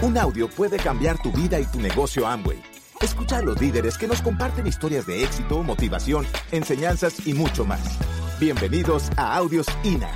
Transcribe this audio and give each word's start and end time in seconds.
Un 0.00 0.16
audio 0.16 0.48
puede 0.48 0.76
cambiar 0.76 1.20
tu 1.20 1.32
vida 1.32 1.58
y 1.58 1.66
tu 1.66 1.80
negocio 1.80 2.24
Amway. 2.24 2.62
Escucha 3.00 3.38
a 3.38 3.42
los 3.42 3.60
líderes 3.60 3.98
que 3.98 4.06
nos 4.06 4.22
comparten 4.22 4.64
historias 4.64 5.06
de 5.06 5.24
éxito, 5.24 5.60
motivación, 5.64 6.24
enseñanzas 6.52 7.26
y 7.26 7.34
mucho 7.34 7.64
más. 7.64 7.98
Bienvenidos 8.38 9.10
a 9.16 9.34
Audios 9.34 9.66
INA. 9.82 10.08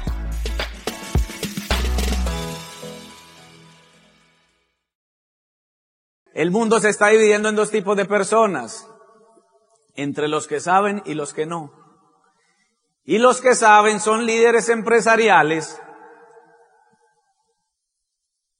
El 6.32 6.52
mundo 6.52 6.78
se 6.78 6.88
está 6.88 7.08
dividiendo 7.08 7.48
en 7.48 7.56
dos 7.56 7.72
tipos 7.72 7.96
de 7.96 8.04
personas, 8.04 8.88
entre 9.96 10.28
los 10.28 10.46
que 10.46 10.60
saben 10.60 11.02
y 11.06 11.14
los 11.14 11.34
que 11.34 11.44
no. 11.44 11.72
Y 13.04 13.18
los 13.18 13.40
que 13.40 13.56
saben 13.56 13.98
son 13.98 14.26
líderes 14.26 14.68
empresariales 14.68 15.82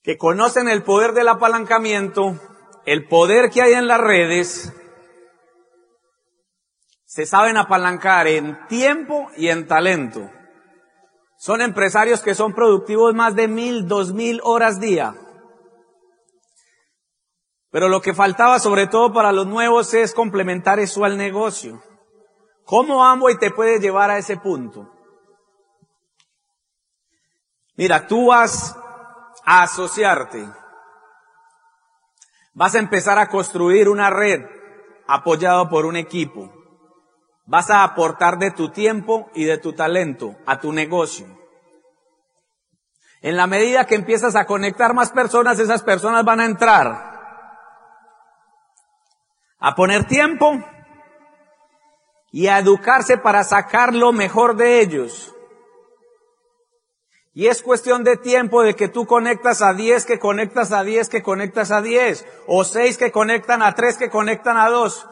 que 0.03 0.19
conocen 0.19 0.69
el 0.69 0.83
poder 0.83 1.13
del 1.13 1.29
apalancamiento, 1.29 2.39
el 2.87 3.07
poder 3.07 3.51
que 3.51 3.63
hay 3.63 3.75
en 3.75 3.87
las 3.87 4.01
redes, 4.01 4.73
se 7.05 7.27
saben 7.27 7.57
apalancar 7.57 8.27
en 8.27 8.67
tiempo 8.69 9.29
y 9.37 9.49
en 9.49 9.67
talento. 9.67 10.31
Son 11.39 11.61
empresarios 11.61 12.21
que 12.23 12.35
son 12.35 12.55
productivos 12.55 13.15
más 13.15 13.35
de 13.35 13.49
mil, 13.49 13.87
dos 13.87 14.13
mil 14.13 14.41
horas 14.45 14.81
día. 14.81 15.15
Pero 17.71 17.89
lo 17.89 18.01
que 18.01 18.15
faltaba 18.15 18.59
sobre 18.59 18.87
todo 18.87 19.13
para 19.13 19.33
los 19.33 19.47
nuevos 19.47 19.93
es 19.95 20.15
complementar 20.15 20.79
eso 20.79 21.05
al 21.05 21.17
negocio. 21.17 21.83
¿Cómo 22.65 23.05
Amway 23.05 23.39
te 23.39 23.51
puede 23.51 23.81
llevar 23.81 24.11
a 24.11 24.19
ese 24.19 24.37
punto? 24.37 24.89
Mira, 27.77 28.07
tú 28.07 28.27
vas 28.27 28.77
a 29.45 29.63
asociarte. 29.63 30.47
Vas 32.55 32.75
a 32.75 32.79
empezar 32.79 33.19
a 33.19 33.29
construir 33.29 33.89
una 33.89 34.11
red 34.11 34.45
apoyado 35.07 35.69
por 35.69 35.87
un 35.87 35.97
equipo. 35.97 36.53
Vas 37.47 37.71
a 37.71 37.83
aportar 37.83 38.39
de 38.39 38.51
tu 38.51 38.71
tiempo 38.71 39.31
y 39.35 39.45
de 39.45 39.59
tu 39.59 39.73
talento 39.73 40.37
a 40.47 40.61
tu 40.61 40.73
negocio. 40.73 41.27
En 43.21 43.37
la 43.37 43.47
medida 43.47 43.87
que 43.87 43.95
empiezas 43.95 44.37
a 44.37 44.47
conectar 44.47 44.95
más 44.95 45.11
personas, 45.11 45.59
esas 45.59 45.83
personas 45.83 46.25
van 46.25 46.41
a 46.41 46.45
entrar 46.45 47.13
a 49.65 49.77
poner 49.77 50.09
tiempo 50.09 50.59
y 52.33 52.49
a 52.49 52.59
educarse 52.59 53.17
para 53.17 53.45
sacar 53.45 53.95
lo 53.95 54.13
mejor 54.13 54.57
de 54.57 54.81
ellos. 54.81 55.32
Y 57.35 57.47
es 57.47 57.63
cuestión 57.63 58.05
de 58.05 58.19
tiempo 58.19 58.63
de 58.63 58.75
que 58.75 58.89
tú 58.89 59.07
conectas 59.07 59.63
a 59.63 59.73
10, 59.73 60.05
que 60.05 60.19
conectas 60.19 60.71
a 60.73 60.85
10, 60.85 61.09
que 61.09 61.23
conectas 61.23 61.71
a 61.71 61.81
10, 61.81 62.27
o 62.47 62.63
6 62.63 62.99
que 62.99 63.11
conectan 63.11 63.63
a 63.63 63.75
3, 63.75 63.97
que 63.97 64.11
conectan 64.11 64.59
a 64.59 64.69
2. 64.69 65.09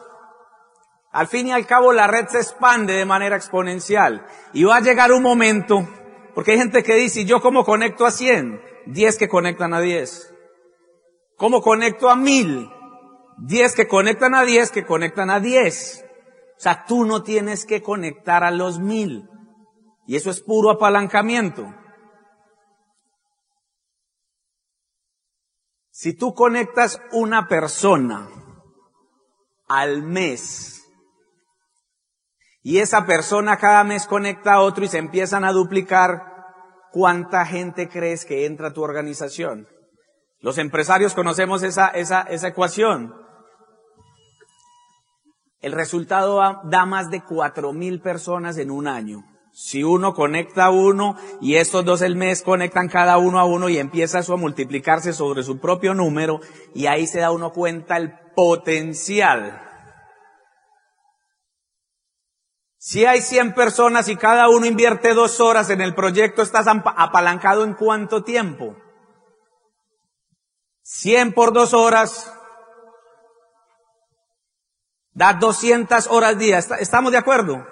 Al 1.11 1.27
fin 1.27 1.47
y 1.47 1.51
al 1.51 1.65
cabo 1.65 1.91
la 1.93 2.07
red 2.07 2.27
se 2.27 2.37
expande 2.37 2.93
de 2.93 3.05
manera 3.05 3.35
exponencial. 3.35 4.25
Y 4.53 4.63
va 4.63 4.77
a 4.77 4.81
llegar 4.81 5.11
un 5.11 5.23
momento, 5.23 5.87
porque 6.35 6.51
hay 6.51 6.59
gente 6.59 6.83
que 6.83 6.95
dice, 6.95 7.25
¿yo 7.25 7.41
cómo 7.41 7.65
conecto 7.65 8.05
a 8.05 8.11
100? 8.11 8.61
10 8.85 9.17
que 9.17 9.27
conectan 9.27 9.73
a 9.73 9.81
10. 9.81 10.33
¿Cómo 11.37 11.61
conecto 11.61 12.07
a 12.09 12.15
1000? 12.15 12.69
10 13.39 13.75
que 13.75 13.87
conectan 13.87 14.35
a 14.35 14.43
10 14.43 14.69
que 14.69 14.85
conectan 14.85 15.31
a 15.31 15.39
10. 15.39 16.05
O 16.55 16.59
sea, 16.59 16.85
tú 16.85 17.05
no 17.05 17.23
tienes 17.23 17.65
que 17.65 17.81
conectar 17.81 18.43
a 18.43 18.51
los 18.51 18.79
1000. 18.79 19.27
Y 20.05 20.15
eso 20.15 20.29
es 20.29 20.41
puro 20.41 20.69
apalancamiento. 20.69 21.65
Si 26.01 26.13
tú 26.13 26.33
conectas 26.33 26.99
una 27.11 27.47
persona 27.47 28.27
al 29.67 30.01
mes 30.01 30.81
y 32.63 32.79
esa 32.79 33.05
persona 33.05 33.57
cada 33.57 33.83
mes 33.83 34.07
conecta 34.07 34.53
a 34.53 34.61
otro 34.61 34.83
y 34.83 34.87
se 34.87 34.97
empiezan 34.97 35.43
a 35.45 35.51
duplicar, 35.51 36.23
¿cuánta 36.89 37.45
gente 37.45 37.87
crees 37.87 38.25
que 38.25 38.47
entra 38.47 38.69
a 38.69 38.73
tu 38.73 38.81
organización? 38.81 39.67
Los 40.39 40.57
empresarios 40.57 41.13
conocemos 41.13 41.61
esa, 41.61 41.89
esa, 41.89 42.21
esa 42.21 42.47
ecuación. 42.47 43.13
El 45.59 45.73
resultado 45.73 46.41
da 46.63 46.87
más 46.87 47.11
de 47.11 47.23
cuatro 47.23 47.73
mil 47.73 48.01
personas 48.01 48.57
en 48.57 48.71
un 48.71 48.87
año. 48.87 49.23
Si 49.53 49.83
uno 49.83 50.13
conecta 50.13 50.65
a 50.65 50.69
uno 50.69 51.17
y 51.41 51.55
estos 51.55 51.83
dos 51.83 52.01
el 52.01 52.15
mes 52.15 52.41
conectan 52.41 52.87
cada 52.87 53.17
uno 53.17 53.39
a 53.39 53.45
uno 53.45 53.67
y 53.67 53.77
empieza 53.77 54.19
eso 54.19 54.33
a 54.33 54.37
multiplicarse 54.37 55.11
sobre 55.11 55.43
su 55.43 55.59
propio 55.59 55.93
número 55.93 56.39
y 56.73 56.85
ahí 56.85 57.05
se 57.05 57.19
da 57.19 57.31
uno 57.31 57.51
cuenta 57.51 57.97
el 57.97 58.13
potencial. 58.35 59.67
Si 62.77 63.05
hay 63.05 63.21
100 63.21 63.53
personas 63.53 64.07
y 64.07 64.15
cada 64.15 64.49
uno 64.49 64.65
invierte 64.65 65.13
dos 65.13 65.39
horas 65.39 65.69
en 65.69 65.81
el 65.81 65.93
proyecto, 65.93 66.41
estás 66.41 66.65
apalancado 66.67 67.63
en 67.63 67.75
cuánto 67.75 68.23
tiempo? 68.23 68.75
100 70.81 71.33
por 71.33 71.53
dos 71.53 71.75
horas, 71.75 72.33
da 75.13 75.33
200 75.33 76.07
horas 76.07 76.39
día. 76.39 76.57
¿Estamos 76.57 77.11
de 77.11 77.19
acuerdo? 77.19 77.67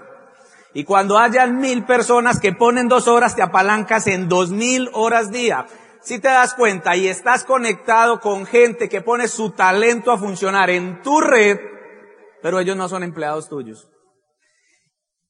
Y 0.73 0.83
cuando 0.83 1.17
hayan 1.17 1.59
mil 1.59 1.83
personas 1.85 2.39
que 2.39 2.53
ponen 2.53 2.87
dos 2.87 3.07
horas, 3.07 3.35
te 3.35 3.41
apalancas 3.41 4.07
en 4.07 4.29
dos 4.29 4.51
mil 4.51 4.89
horas 4.93 5.31
día. 5.31 5.65
Si 6.01 6.19
te 6.19 6.27
das 6.27 6.53
cuenta 6.53 6.95
y 6.95 7.07
estás 7.07 7.43
conectado 7.43 8.19
con 8.19 8.45
gente 8.45 8.87
que 8.87 9.01
pone 9.01 9.27
su 9.27 9.51
talento 9.51 10.11
a 10.11 10.17
funcionar 10.17 10.69
en 10.69 11.01
tu 11.01 11.19
red, 11.19 11.57
pero 12.41 12.59
ellos 12.59 12.77
no 12.77 12.87
son 12.87 13.03
empleados 13.03 13.49
tuyos. 13.49 13.89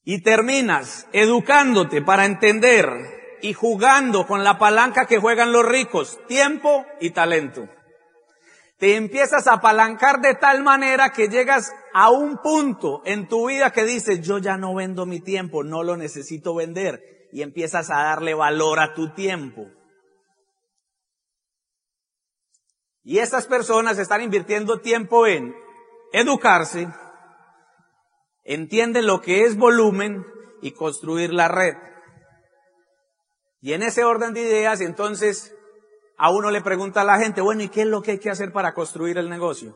Y 0.04 0.22
terminas 0.22 1.06
educándote 1.12 2.02
para 2.02 2.26
entender 2.26 3.38
y 3.42 3.52
jugando 3.52 4.26
con 4.26 4.44
la 4.44 4.58
palanca 4.58 5.06
que 5.06 5.18
juegan 5.18 5.52
los 5.52 5.64
ricos, 5.64 6.18
tiempo 6.28 6.84
y 7.00 7.10
talento 7.10 7.68
te 8.80 8.96
empiezas 8.96 9.46
a 9.46 9.54
apalancar 9.54 10.22
de 10.22 10.34
tal 10.34 10.62
manera 10.62 11.10
que 11.10 11.28
llegas 11.28 11.70
a 11.92 12.10
un 12.10 12.38
punto 12.38 13.02
en 13.04 13.28
tu 13.28 13.48
vida 13.48 13.72
que 13.72 13.84
dices, 13.84 14.22
yo 14.22 14.38
ya 14.38 14.56
no 14.56 14.74
vendo 14.74 15.04
mi 15.04 15.20
tiempo, 15.20 15.62
no 15.62 15.82
lo 15.82 15.98
necesito 15.98 16.54
vender. 16.54 17.28
Y 17.30 17.42
empiezas 17.42 17.90
a 17.90 18.04
darle 18.04 18.32
valor 18.32 18.80
a 18.80 18.94
tu 18.94 19.12
tiempo. 19.12 19.66
Y 23.02 23.18
estas 23.18 23.46
personas 23.46 23.98
están 23.98 24.22
invirtiendo 24.22 24.80
tiempo 24.80 25.26
en 25.26 25.54
educarse, 26.14 26.88
entienden 28.44 29.06
lo 29.06 29.20
que 29.20 29.44
es 29.44 29.58
volumen 29.58 30.24
y 30.62 30.72
construir 30.72 31.34
la 31.34 31.48
red. 31.48 31.74
Y 33.60 33.74
en 33.74 33.82
ese 33.82 34.04
orden 34.04 34.32
de 34.32 34.40
ideas, 34.40 34.80
entonces, 34.80 35.54
a 36.22 36.30
uno 36.30 36.50
le 36.50 36.60
pregunta 36.60 37.00
a 37.00 37.04
la 37.04 37.18
gente, 37.18 37.40
bueno, 37.40 37.62
¿y 37.62 37.70
qué 37.70 37.80
es 37.80 37.86
lo 37.86 38.02
que 38.02 38.10
hay 38.10 38.18
que 38.18 38.28
hacer 38.28 38.52
para 38.52 38.74
construir 38.74 39.16
el 39.16 39.30
negocio? 39.30 39.74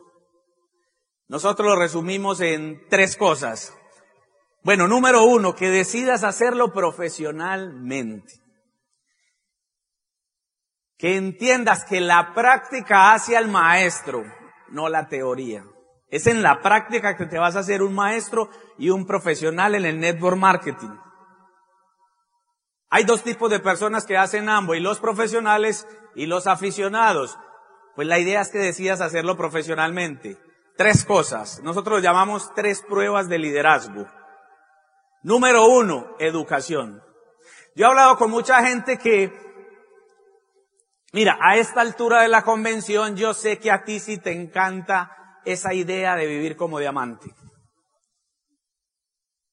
Nosotros 1.27 1.67
lo 1.67 1.75
resumimos 1.75 2.39
en 2.39 2.87
tres 2.87 3.17
cosas. 3.17 3.75
Bueno, 4.63 4.87
número 4.87 5.23
uno, 5.23 5.55
que 5.55 5.71
decidas 5.71 6.23
hacerlo 6.23 6.71
profesionalmente. 6.71 8.33
Que 10.99 11.15
entiendas 11.15 11.83
que 11.83 11.99
la 11.99 12.35
práctica 12.35 13.13
hace 13.13 13.35
al 13.35 13.47
maestro, 13.47 14.23
no 14.69 14.87
la 14.87 15.07
teoría. 15.07 15.63
Es 16.09 16.27
en 16.27 16.43
la 16.43 16.61
práctica 16.61 17.17
que 17.17 17.25
te 17.25 17.39
vas 17.39 17.55
a 17.55 17.61
hacer 17.61 17.81
un 17.81 17.95
maestro 17.95 18.49
y 18.77 18.91
un 18.91 19.07
profesional 19.07 19.73
en 19.73 19.85
el 19.85 19.99
network 19.99 20.37
marketing. 20.37 20.95
Hay 22.95 23.03
dos 23.03 23.23
tipos 23.23 23.49
de 23.49 23.59
personas 23.59 24.05
que 24.05 24.15
hacen 24.15 24.47
ambos, 24.47 24.77
y 24.77 24.79
los 24.79 25.01
profesionales 25.01 25.85
y 26.15 26.27
los 26.27 26.47
aficionados. 26.47 27.37
Pues 27.93 28.07
la 28.07 28.19
idea 28.19 28.39
es 28.39 28.51
que 28.51 28.57
decidas 28.57 29.01
hacerlo 29.01 29.35
profesionalmente. 29.35 30.37
Tres 30.77 31.03
cosas. 31.03 31.61
Nosotros 31.61 32.01
llamamos 32.01 32.53
tres 32.55 32.81
pruebas 32.87 33.27
de 33.27 33.37
liderazgo. 33.37 34.07
Número 35.23 35.65
uno, 35.65 36.15
educación. 36.19 37.03
Yo 37.75 37.85
he 37.85 37.89
hablado 37.89 38.15
con 38.15 38.31
mucha 38.31 38.65
gente 38.65 38.97
que, 38.97 39.29
mira, 41.11 41.37
a 41.41 41.57
esta 41.57 41.81
altura 41.81 42.21
de 42.21 42.29
la 42.29 42.43
convención 42.43 43.17
yo 43.17 43.33
sé 43.33 43.59
que 43.59 43.71
a 43.71 43.83
ti 43.83 43.99
sí 43.99 44.19
te 44.19 44.31
encanta 44.31 45.41
esa 45.43 45.73
idea 45.73 46.15
de 46.15 46.27
vivir 46.27 46.55
como 46.55 46.79
diamante. 46.79 47.29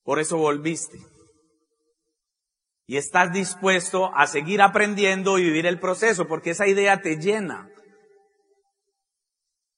Por 0.05 0.21
eso 0.21 0.37
volviste 0.37 1.12
y 2.93 2.99
estás 2.99 3.33
dispuesto 3.33 4.15
a 4.15 4.27
seguir 4.27 4.61
aprendiendo 4.61 5.39
y 5.39 5.45
vivir 5.45 5.65
el 5.65 5.81
proceso, 5.81 6.29
porque 6.29 6.51
esa 6.51 6.67
idea 6.67 7.01
te 7.01 7.17
llena. 7.17 7.71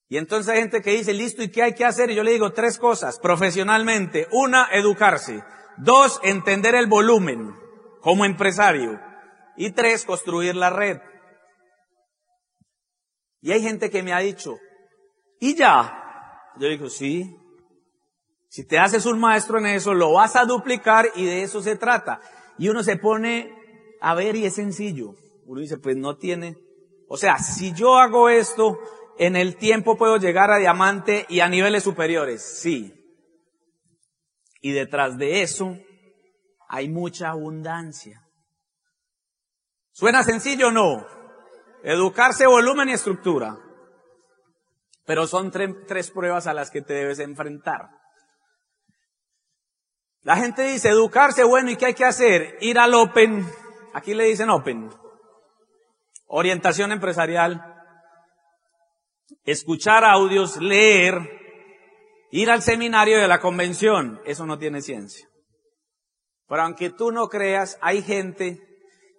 Y 0.08 0.16
entonces 0.16 0.52
hay 0.52 0.62
gente 0.62 0.82
que 0.82 0.96
dice, 0.96 1.12
listo, 1.12 1.40
¿y 1.40 1.48
qué 1.48 1.62
hay 1.62 1.74
que 1.74 1.84
hacer? 1.84 2.10
Y 2.10 2.16
yo 2.16 2.24
le 2.24 2.32
digo 2.32 2.52
tres 2.52 2.76
cosas, 2.76 3.20
profesionalmente. 3.20 4.26
Una, 4.32 4.66
educarse. 4.72 5.44
Dos, 5.76 6.18
entender 6.24 6.74
el 6.74 6.88
volumen 6.88 7.54
como 8.00 8.24
empresario. 8.24 9.00
Y 9.56 9.70
tres, 9.70 10.04
construir 10.04 10.56
la 10.56 10.70
red. 10.70 10.98
Y 13.42 13.52
hay 13.52 13.62
gente 13.62 13.90
que 13.90 14.02
me 14.02 14.12
ha 14.12 14.18
dicho, 14.18 14.58
¿y 15.38 15.54
ya? 15.54 16.50
Yo 16.58 16.66
digo, 16.66 16.90
sí. 16.90 17.32
Si 18.48 18.66
te 18.66 18.80
haces 18.80 19.06
un 19.06 19.20
maestro 19.20 19.60
en 19.60 19.66
eso, 19.66 19.94
lo 19.94 20.14
vas 20.14 20.34
a 20.34 20.46
duplicar 20.46 21.12
y 21.14 21.26
de 21.26 21.44
eso 21.44 21.62
se 21.62 21.76
trata. 21.76 22.20
Y 22.58 22.68
uno 22.68 22.82
se 22.82 22.96
pone 22.96 23.52
a 24.00 24.14
ver 24.14 24.36
y 24.36 24.46
es 24.46 24.54
sencillo. 24.54 25.14
Uno 25.46 25.60
dice, 25.60 25.78
pues 25.78 25.96
no 25.96 26.16
tiene. 26.16 26.56
O 27.08 27.16
sea, 27.16 27.38
si 27.38 27.72
yo 27.72 27.96
hago 27.96 28.28
esto, 28.28 28.78
en 29.18 29.36
el 29.36 29.56
tiempo 29.56 29.96
puedo 29.96 30.16
llegar 30.16 30.50
a 30.50 30.58
diamante 30.58 31.26
y 31.28 31.40
a 31.40 31.48
niveles 31.48 31.82
superiores. 31.82 32.42
Sí. 32.42 32.92
Y 34.60 34.72
detrás 34.72 35.18
de 35.18 35.42
eso 35.42 35.76
hay 36.68 36.88
mucha 36.88 37.30
abundancia. 37.30 38.20
¿Suena 39.92 40.24
sencillo 40.24 40.68
o 40.68 40.72
no? 40.72 41.06
Educarse, 41.82 42.46
volumen 42.46 42.88
y 42.88 42.92
estructura. 42.92 43.56
Pero 45.06 45.26
son 45.26 45.50
tres 45.50 46.10
pruebas 46.10 46.46
a 46.46 46.54
las 46.54 46.70
que 46.70 46.80
te 46.82 46.94
debes 46.94 47.18
enfrentar. 47.18 47.90
La 50.24 50.36
gente 50.36 50.62
dice, 50.62 50.88
educarse, 50.88 51.44
bueno, 51.44 51.70
¿y 51.70 51.76
qué 51.76 51.86
hay 51.86 51.94
que 51.94 52.06
hacer? 52.06 52.56
Ir 52.60 52.78
al 52.78 52.94
Open, 52.94 53.46
aquí 53.92 54.14
le 54.14 54.24
dicen 54.24 54.48
Open, 54.48 54.90
orientación 56.28 56.92
empresarial, 56.92 57.62
escuchar 59.44 60.02
audios, 60.02 60.56
leer, 60.56 61.14
ir 62.30 62.50
al 62.50 62.62
seminario 62.62 63.18
de 63.18 63.28
la 63.28 63.38
convención, 63.38 64.18
eso 64.24 64.46
no 64.46 64.58
tiene 64.58 64.80
ciencia. 64.80 65.28
Pero 66.48 66.62
aunque 66.62 66.88
tú 66.88 67.12
no 67.12 67.28
creas, 67.28 67.78
hay 67.82 68.00
gente 68.00 68.58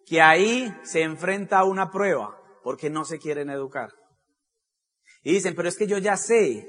que 0.08 0.24
ahí 0.24 0.76
se 0.84 1.04
enfrenta 1.04 1.60
a 1.60 1.66
una 1.66 1.92
prueba 1.92 2.36
porque 2.64 2.90
no 2.90 3.06
se 3.06 3.20
quieren 3.20 3.52
educar. 3.52 3.90
Y 5.22 5.34
dicen, 5.34 5.54
pero 5.56 5.70
es 5.70 5.78
que 5.78 5.88
yo 5.88 6.00
ya 6.00 6.18
sé. 6.18 6.68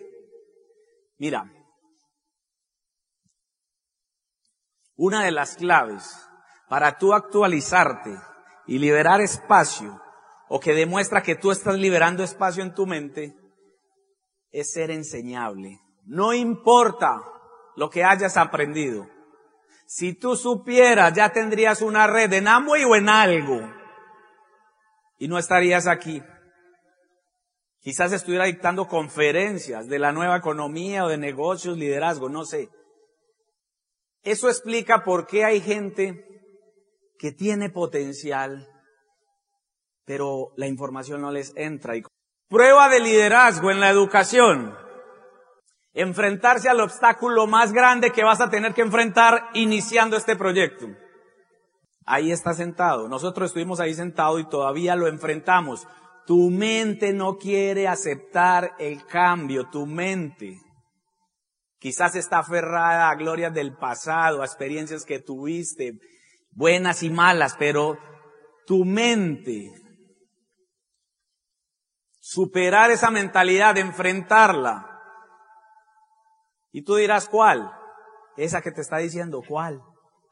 Mira, 1.18 1.50
Una 4.96 5.24
de 5.24 5.30
las 5.30 5.56
claves 5.56 6.28
para 6.68 6.98
tú 6.98 7.12
actualizarte 7.12 8.16
y 8.66 8.78
liberar 8.78 9.20
espacio, 9.20 10.00
o 10.48 10.60
que 10.60 10.74
demuestra 10.74 11.22
que 11.22 11.36
tú 11.36 11.50
estás 11.50 11.76
liberando 11.76 12.22
espacio 12.22 12.62
en 12.62 12.74
tu 12.74 12.86
mente, 12.86 13.36
es 14.50 14.72
ser 14.72 14.90
enseñable. 14.90 15.80
No 16.04 16.32
importa 16.32 17.20
lo 17.76 17.90
que 17.90 18.04
hayas 18.04 18.36
aprendido. 18.36 19.06
Si 19.86 20.14
tú 20.14 20.34
supieras, 20.34 21.12
ya 21.14 21.30
tendrías 21.30 21.82
una 21.82 22.06
red 22.06 22.32
en 22.32 22.48
Amway 22.48 22.84
o 22.84 22.96
en 22.96 23.08
algo. 23.08 23.60
Y 25.18 25.28
no 25.28 25.38
estarías 25.38 25.86
aquí. 25.86 26.22
Quizás 27.80 28.12
estuviera 28.12 28.46
dictando 28.46 28.88
conferencias 28.88 29.86
de 29.88 29.98
la 29.98 30.10
nueva 30.10 30.36
economía 30.36 31.04
o 31.04 31.08
de 31.08 31.18
negocios, 31.18 31.78
liderazgo, 31.78 32.28
no 32.28 32.44
sé. 32.44 32.68
Eso 34.26 34.48
explica 34.48 35.04
por 35.04 35.28
qué 35.28 35.44
hay 35.44 35.60
gente 35.60 36.24
que 37.16 37.30
tiene 37.30 37.70
potencial, 37.70 38.68
pero 40.04 40.48
la 40.56 40.66
información 40.66 41.20
no 41.20 41.30
les 41.30 41.52
entra. 41.54 41.94
Prueba 42.48 42.88
de 42.88 42.98
liderazgo 42.98 43.70
en 43.70 43.78
la 43.78 43.88
educación. 43.88 44.76
Enfrentarse 45.94 46.68
al 46.68 46.80
obstáculo 46.80 47.46
más 47.46 47.72
grande 47.72 48.10
que 48.10 48.24
vas 48.24 48.40
a 48.40 48.50
tener 48.50 48.74
que 48.74 48.82
enfrentar 48.82 49.48
iniciando 49.54 50.16
este 50.16 50.34
proyecto. 50.34 50.88
Ahí 52.04 52.32
está 52.32 52.52
sentado. 52.52 53.08
Nosotros 53.08 53.50
estuvimos 53.50 53.78
ahí 53.78 53.94
sentados 53.94 54.40
y 54.40 54.48
todavía 54.48 54.96
lo 54.96 55.06
enfrentamos. 55.06 55.86
Tu 56.26 56.50
mente 56.50 57.12
no 57.12 57.38
quiere 57.38 57.86
aceptar 57.86 58.74
el 58.80 59.06
cambio, 59.06 59.70
tu 59.70 59.86
mente. 59.86 60.65
Quizás 61.78 62.16
está 62.16 62.38
aferrada 62.38 63.10
a 63.10 63.14
glorias 63.14 63.52
del 63.52 63.76
pasado, 63.76 64.42
a 64.42 64.46
experiencias 64.46 65.04
que 65.04 65.20
tuviste, 65.20 65.98
buenas 66.50 67.02
y 67.02 67.10
malas, 67.10 67.54
pero 67.58 67.98
tu 68.66 68.84
mente, 68.84 69.72
superar 72.18 72.90
esa 72.90 73.10
mentalidad, 73.10 73.76
enfrentarla. 73.78 74.84
Y 76.72 76.82
tú 76.82 76.96
dirás, 76.96 77.28
¿cuál? 77.28 77.70
Esa 78.36 78.62
que 78.62 78.72
te 78.72 78.80
está 78.80 78.98
diciendo, 78.98 79.42
¿cuál? 79.46 79.80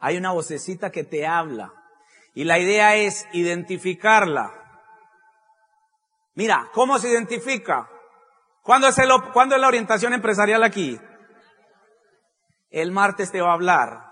Hay 0.01 0.17
una 0.17 0.33
vocecita 0.33 0.91
que 0.91 1.05
te 1.05 1.27
habla. 1.27 1.73
Y 2.35 2.45
la 2.45 2.59
idea 2.59 2.97
es 2.97 3.27
identificarla. 3.33 4.53
Mira, 6.35 6.69
¿cómo 6.73 6.99
se 6.99 7.11
identifica? 7.11 7.89
¿Cuándo 8.63 8.89
es, 8.89 8.99
el, 8.99 9.11
¿Cuándo 9.33 9.55
es 9.55 9.61
la 9.61 9.69
orientación 9.69 10.15
empresarial 10.15 10.65
aquí? 10.65 10.99
El 12.75 12.91
martes 12.91 13.31
te 13.31 13.41
va 13.41 13.51
a 13.51 13.55
hablar 13.55 14.11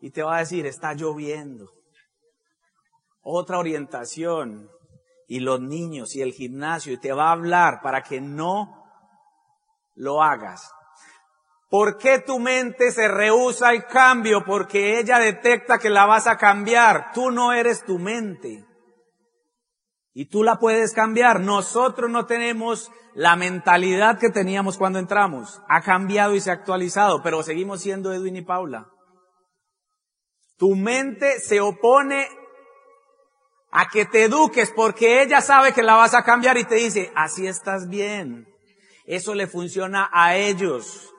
y 0.00 0.12
te 0.12 0.22
va 0.22 0.36
a 0.36 0.38
decir, 0.38 0.66
está 0.66 0.94
lloviendo. 0.94 1.68
Otra 3.22 3.58
orientación. 3.58 4.70
Y 5.26 5.40
los 5.40 5.60
niños 5.60 6.14
y 6.14 6.22
el 6.22 6.32
gimnasio 6.32 6.92
y 6.92 7.00
te 7.00 7.12
va 7.12 7.30
a 7.30 7.32
hablar 7.32 7.80
para 7.82 8.02
que 8.02 8.20
no 8.20 8.84
lo 9.96 10.22
hagas. 10.22 10.70
¿Por 11.68 11.98
qué 11.98 12.20
tu 12.20 12.38
mente 12.38 12.92
se 12.92 13.08
rehúsa 13.08 13.70
al 13.70 13.88
cambio? 13.88 14.44
Porque 14.44 15.00
ella 15.00 15.18
detecta 15.18 15.78
que 15.78 15.90
la 15.90 16.06
vas 16.06 16.28
a 16.28 16.36
cambiar. 16.36 17.10
Tú 17.12 17.32
no 17.32 17.52
eres 17.52 17.84
tu 17.84 17.98
mente. 17.98 18.64
Y 20.18 20.30
tú 20.30 20.42
la 20.42 20.58
puedes 20.58 20.94
cambiar. 20.94 21.40
Nosotros 21.40 22.10
no 22.10 22.24
tenemos 22.24 22.90
la 23.12 23.36
mentalidad 23.36 24.18
que 24.18 24.30
teníamos 24.30 24.78
cuando 24.78 24.98
entramos 24.98 25.60
ha 25.68 25.82
cambiado 25.82 26.34
y 26.34 26.40
se 26.40 26.50
ha 26.50 26.54
actualizado, 26.54 27.22
pero 27.22 27.42
seguimos 27.42 27.82
siendo 27.82 28.14
Edwin 28.14 28.36
y 28.36 28.40
Paula. 28.40 28.88
Tu 30.56 30.74
mente 30.74 31.38
se 31.40 31.60
opone 31.60 32.28
a 33.70 33.88
que 33.90 34.06
te 34.06 34.24
eduques 34.24 34.72
porque 34.74 35.20
ella 35.22 35.42
sabe 35.42 35.74
que 35.74 35.82
la 35.82 35.96
vas 35.96 36.14
a 36.14 36.24
cambiar 36.24 36.56
y 36.56 36.64
te 36.64 36.76
dice, 36.76 37.12
así 37.14 37.46
estás 37.46 37.86
bien. 37.86 38.46
Eso 39.04 39.34
le 39.34 39.46
funciona 39.46 40.08
a 40.14 40.34
ellos. 40.34 41.12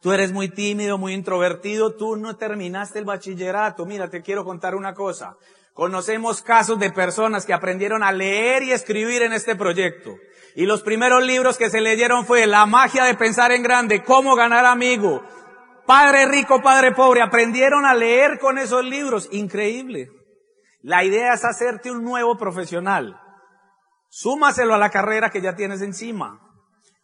Tú 0.00 0.10
eres 0.10 0.32
muy 0.32 0.48
tímido, 0.48 0.96
muy 0.96 1.12
introvertido, 1.12 1.96
tú 1.96 2.16
no 2.16 2.34
terminaste 2.38 2.98
el 2.98 3.04
bachillerato. 3.04 3.84
Mira, 3.84 4.08
te 4.08 4.22
quiero 4.22 4.42
contar 4.42 4.74
una 4.74 4.94
cosa. 4.94 5.36
Conocemos 5.72 6.42
casos 6.42 6.78
de 6.78 6.90
personas 6.90 7.46
que 7.46 7.54
aprendieron 7.54 8.02
a 8.02 8.12
leer 8.12 8.62
y 8.62 8.72
escribir 8.72 9.22
en 9.22 9.32
este 9.32 9.56
proyecto. 9.56 10.16
Y 10.54 10.66
los 10.66 10.82
primeros 10.82 11.24
libros 11.24 11.56
que 11.56 11.70
se 11.70 11.80
leyeron 11.80 12.26
fue 12.26 12.46
La 12.46 12.66
magia 12.66 13.04
de 13.04 13.14
pensar 13.14 13.52
en 13.52 13.62
grande, 13.62 14.02
cómo 14.02 14.36
ganar 14.36 14.66
amigo, 14.66 15.22
Padre 15.86 16.26
rico, 16.26 16.62
Padre 16.62 16.92
pobre. 16.92 17.22
Aprendieron 17.22 17.84
a 17.84 17.94
leer 17.94 18.38
con 18.38 18.58
esos 18.58 18.84
libros. 18.84 19.28
Increíble. 19.32 20.10
La 20.80 21.04
idea 21.04 21.34
es 21.34 21.44
hacerte 21.44 21.90
un 21.90 22.04
nuevo 22.04 22.36
profesional. 22.36 23.20
Súmaselo 24.08 24.74
a 24.74 24.78
la 24.78 24.90
carrera 24.90 25.30
que 25.30 25.40
ya 25.40 25.54
tienes 25.54 25.80
encima. 25.82 26.40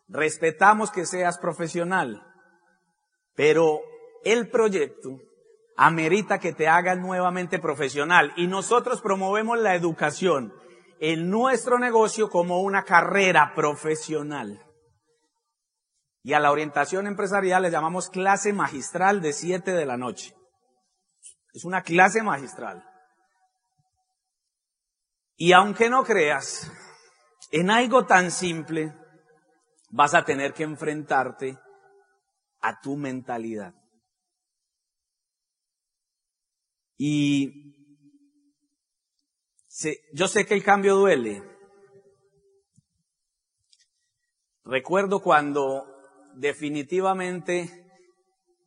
Respetamos 0.08 0.90
que 0.90 1.06
seas 1.06 1.38
profesional. 1.38 2.22
Pero 3.34 3.80
el 4.24 4.48
proyecto 4.48 5.20
amerita 5.78 6.40
que 6.40 6.52
te 6.52 6.68
hagas 6.68 6.98
nuevamente 6.98 7.60
profesional. 7.60 8.32
Y 8.36 8.48
nosotros 8.48 9.00
promovemos 9.00 9.58
la 9.58 9.76
educación 9.76 10.52
en 11.00 11.30
nuestro 11.30 11.78
negocio 11.78 12.28
como 12.28 12.60
una 12.60 12.82
carrera 12.82 13.52
profesional. 13.54 14.60
Y 16.24 16.32
a 16.34 16.40
la 16.40 16.50
orientación 16.50 17.06
empresarial 17.06 17.62
le 17.62 17.70
llamamos 17.70 18.10
clase 18.10 18.52
magistral 18.52 19.22
de 19.22 19.32
7 19.32 19.70
de 19.70 19.86
la 19.86 19.96
noche. 19.96 20.34
Es 21.54 21.64
una 21.64 21.82
clase 21.82 22.22
magistral. 22.22 22.84
Y 25.36 25.52
aunque 25.52 25.88
no 25.88 26.02
creas, 26.02 26.72
en 27.52 27.70
algo 27.70 28.04
tan 28.04 28.32
simple 28.32 28.92
vas 29.90 30.14
a 30.14 30.24
tener 30.24 30.52
que 30.52 30.64
enfrentarte 30.64 31.56
a 32.60 32.80
tu 32.80 32.96
mentalidad. 32.96 33.72
Y 36.98 37.68
yo 40.12 40.26
sé 40.26 40.44
que 40.44 40.54
el 40.54 40.64
cambio 40.64 40.96
duele. 40.96 41.42
Recuerdo 44.64 45.20
cuando 45.20 45.86
definitivamente 46.34 47.86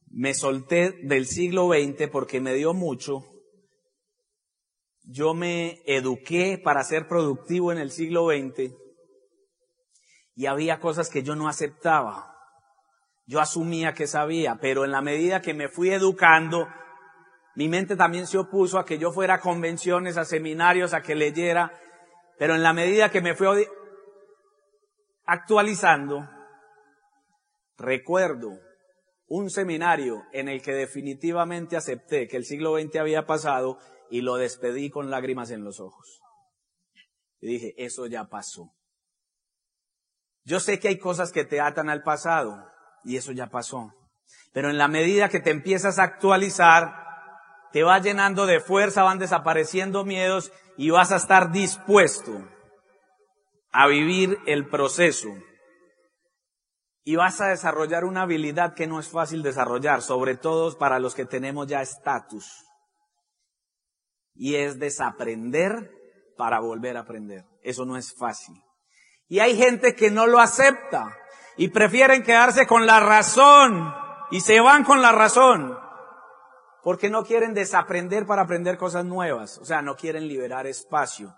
me 0.08 0.34
solté 0.34 0.94
del 1.04 1.28
siglo 1.28 1.70
XX 1.70 2.10
porque 2.10 2.40
me 2.40 2.54
dio 2.54 2.74
mucho. 2.74 3.26
Yo 5.04 5.34
me 5.34 5.82
eduqué 5.86 6.58
para 6.58 6.84
ser 6.84 7.08
productivo 7.08 7.72
en 7.72 7.78
el 7.78 7.92
siglo 7.92 8.30
XX 8.30 8.74
y 10.36 10.46
había 10.46 10.80
cosas 10.80 11.10
que 11.10 11.24
yo 11.24 11.36
no 11.36 11.50
aceptaba. 11.50 12.34
Yo 13.26 13.40
asumía 13.40 13.94
que 13.94 14.08
sabía, 14.08 14.60
pero 14.62 14.86
en 14.86 14.92
la 14.92 15.02
medida 15.02 15.42
que 15.42 15.54
me 15.54 15.68
fui 15.68 15.92
educando, 15.92 16.68
mi 17.56 17.68
mente 17.68 17.96
también 17.96 18.28
se 18.28 18.38
opuso 18.38 18.80
a 18.80 18.86
que 18.86 18.98
yo 18.98 19.12
fuera 19.12 19.36
a 19.36 19.42
convenciones, 19.42 20.18
a 20.18 20.26
seminarios, 20.26 20.94
a 20.94 21.02
que 21.02 21.16
leyera, 21.16 21.72
pero 22.38 22.56
en 22.56 22.64
la 22.64 22.74
medida 22.74 23.12
que 23.12 23.22
me 23.22 23.36
fui 23.36 23.48
actualizando, 25.26 26.28
recuerdo 27.78 28.52
un 29.28 29.50
seminario 29.50 30.24
en 30.34 30.50
el 30.50 30.62
que 30.62 30.74
definitivamente 30.74 31.78
acepté 31.78 32.28
que 32.28 32.38
el 32.38 32.46
siglo 32.46 32.78
XX 32.78 32.98
había 32.98 33.26
pasado 33.26 33.78
y 34.10 34.22
lo 34.22 34.36
despedí 34.36 34.90
con 34.90 35.10
lágrimas 35.10 35.52
en 35.52 35.64
los 35.64 35.80
ojos. 35.80 36.22
Y 37.40 37.48
dije, 37.48 37.74
eso 37.78 38.08
ya 38.08 38.26
pasó. 38.26 38.74
Yo 40.44 40.60
sé 40.60 40.80
que 40.80 40.90
hay 40.90 40.98
cosas 40.98 41.32
que 41.32 41.46
te 41.46 41.62
atan 41.62 41.90
al 41.90 42.04
pasado 42.04 42.58
y 43.04 43.18
eso 43.18 43.32
ya 43.32 43.48
pasó. 43.48 43.94
Pero 44.52 44.70
en 44.70 44.78
la 44.78 44.88
medida 44.88 45.30
que 45.30 45.40
te 45.40 45.52
empiezas 45.52 45.98
a 45.98 46.04
actualizar, 46.04 47.01
te 47.72 47.84
va 47.84 48.00
llenando 48.00 48.46
de 48.46 48.60
fuerza, 48.60 49.04
van 49.04 49.20
desapareciendo 49.20 50.04
miedos 50.04 50.52
y 50.78 50.90
vas 50.90 51.12
a 51.12 51.18
estar 51.18 51.52
dispuesto 51.52 52.32
a 53.72 53.88
vivir 53.88 54.40
el 54.46 54.68
proceso. 54.68 55.30
Y 57.04 57.16
vas 57.16 57.42
a 57.42 57.48
desarrollar 57.48 58.04
una 58.04 58.24
habilidad 58.24 58.76
que 58.76 58.88
no 58.88 59.00
es 59.00 59.10
fácil 59.10 59.42
desarrollar, 59.42 60.02
sobre 60.02 60.36
todo 60.36 60.78
para 60.78 61.00
los 61.00 61.16
que 61.16 61.26
tenemos 61.26 61.68
ya 61.68 61.82
estatus. 61.82 62.46
Y 64.36 64.56
es 64.56 64.80
desaprender 64.80 65.92
para 66.38 66.60
volver 66.60 66.98
a 66.98 67.02
aprender. 67.02 67.46
Eso 67.64 67.86
no 67.86 67.98
es 67.98 68.14
fácil. 68.16 68.56
Y 69.28 69.40
hay 69.40 69.56
gente 69.56 69.96
que 69.96 70.12
no 70.12 70.28
lo 70.28 70.40
acepta 70.40 71.18
y 71.58 71.70
prefieren 71.70 72.24
quedarse 72.24 72.68
con 72.68 72.86
la 72.86 73.00
razón 73.00 73.94
y 74.30 74.42
se 74.42 74.60
van 74.60 74.84
con 74.84 75.02
la 75.02 75.12
razón 75.12 75.78
porque 76.84 77.10
no 77.10 77.24
quieren 77.24 77.54
desaprender 77.54 78.26
para 78.26 78.44
aprender 78.44 78.78
cosas 78.78 79.06
nuevas, 79.06 79.58
o 79.60 79.66
sea, 79.66 79.82
no 79.82 79.96
quieren 79.96 80.28
liberar 80.28 80.68
espacio. 80.68 81.36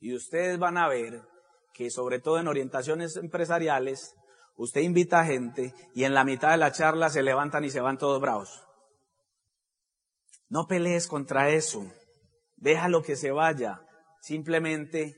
Y 0.00 0.14
ustedes 0.14 0.58
van 0.58 0.76
a 0.76 0.88
ver 0.88 1.22
que 1.72 1.90
sobre 1.90 2.18
todo 2.20 2.38
en 2.38 2.48
orientaciones 2.48 3.16
empresariales, 3.16 4.14
usted 4.56 4.80
invita 4.80 5.20
a 5.20 5.24
gente 5.24 5.74
y 5.94 6.04
en 6.04 6.14
la 6.14 6.24
mitad 6.24 6.50
de 6.50 6.56
la 6.56 6.72
charla 6.72 7.10
se 7.10 7.22
levantan 7.22 7.64
y 7.64 7.70
se 7.70 7.80
van 7.80 7.98
todos 7.98 8.20
bravos. 8.20 8.64
No 10.48 10.66
pelees 10.66 11.06
contra 11.06 11.50
eso. 11.50 11.86
Déjalo 12.56 13.02
que 13.02 13.16
se 13.16 13.30
vaya. 13.30 13.80
Simplemente 14.20 15.16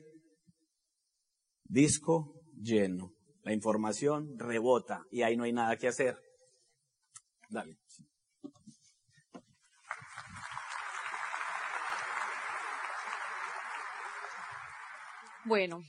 disco 1.64 2.34
lleno. 2.60 3.14
La 3.42 3.54
información 3.54 4.38
rebota 4.38 5.04
y 5.10 5.22
ahí 5.22 5.36
no 5.36 5.44
hay 5.44 5.52
nada 5.52 5.76
que 5.76 5.88
hacer. 5.88 6.20
Dale. 7.48 7.78
Bueno, 15.50 15.82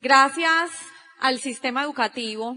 gracias 0.00 0.70
al 1.18 1.40
sistema 1.40 1.82
educativo 1.82 2.54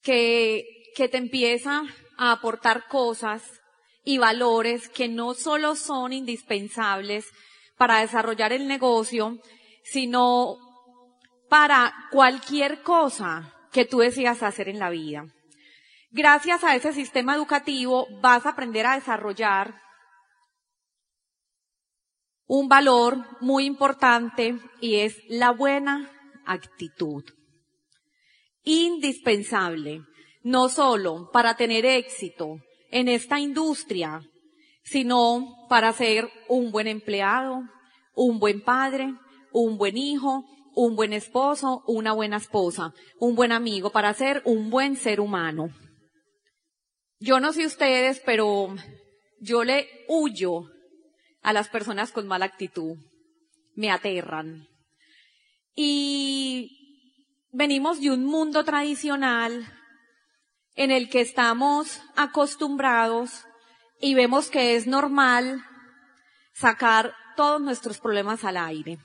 que, 0.00 0.64
te 0.94 1.16
empieza 1.16 1.82
a 2.16 2.30
aportar 2.30 2.86
cosas 2.86 3.42
y 4.04 4.18
valores 4.18 4.88
que 4.90 5.08
no 5.08 5.34
solo 5.34 5.74
son 5.74 6.12
indispensables 6.12 7.26
para 7.76 7.98
desarrollar 7.98 8.52
el 8.52 8.68
negocio, 8.68 9.40
sino 9.82 10.56
para 11.48 11.92
cualquier 12.12 12.82
cosa 12.82 13.52
que 13.72 13.86
tú 13.86 13.98
decidas 13.98 14.44
hacer 14.44 14.68
en 14.68 14.78
la 14.78 14.90
vida. 14.90 15.24
Gracias 16.12 16.62
a 16.62 16.76
ese 16.76 16.92
sistema 16.92 17.34
educativo 17.34 18.06
vas 18.20 18.46
a 18.46 18.50
aprender 18.50 18.86
a 18.86 18.94
desarrollar 18.94 19.74
un 22.52 22.66
valor 22.66 23.16
muy 23.40 23.64
importante 23.64 24.58
y 24.80 24.96
es 24.96 25.22
la 25.28 25.52
buena 25.52 26.10
actitud. 26.44 27.22
Indispensable, 28.64 30.00
no 30.42 30.68
solo 30.68 31.30
para 31.32 31.54
tener 31.54 31.86
éxito 31.86 32.56
en 32.90 33.06
esta 33.06 33.38
industria, 33.38 34.22
sino 34.82 35.46
para 35.68 35.92
ser 35.92 36.28
un 36.48 36.72
buen 36.72 36.88
empleado, 36.88 37.62
un 38.16 38.40
buen 38.40 38.64
padre, 38.64 39.14
un 39.52 39.78
buen 39.78 39.96
hijo, 39.96 40.44
un 40.74 40.96
buen 40.96 41.12
esposo, 41.12 41.84
una 41.86 42.14
buena 42.14 42.38
esposa, 42.38 42.92
un 43.20 43.36
buen 43.36 43.52
amigo, 43.52 43.90
para 43.90 44.12
ser 44.12 44.42
un 44.44 44.70
buen 44.70 44.96
ser 44.96 45.20
humano. 45.20 45.68
Yo 47.20 47.38
no 47.38 47.52
sé 47.52 47.64
ustedes, 47.64 48.20
pero 48.26 48.74
yo 49.38 49.62
le 49.62 49.86
huyo 50.08 50.64
a 51.42 51.52
las 51.52 51.68
personas 51.68 52.12
con 52.12 52.26
mala 52.26 52.46
actitud. 52.46 52.96
Me 53.74 53.90
aterran. 53.90 54.68
Y 55.74 56.80
venimos 57.52 58.00
de 58.00 58.10
un 58.10 58.24
mundo 58.24 58.64
tradicional 58.64 59.66
en 60.74 60.90
el 60.90 61.08
que 61.08 61.20
estamos 61.20 62.00
acostumbrados 62.16 63.44
y 64.00 64.14
vemos 64.14 64.50
que 64.50 64.76
es 64.76 64.86
normal 64.86 65.64
sacar 66.54 67.14
todos 67.36 67.60
nuestros 67.60 67.98
problemas 67.98 68.44
al 68.44 68.56
aire. 68.56 68.98